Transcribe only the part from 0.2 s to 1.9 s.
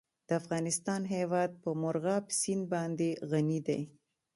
د افغانستان هیواد په